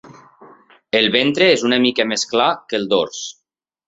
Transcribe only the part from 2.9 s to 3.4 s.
dors.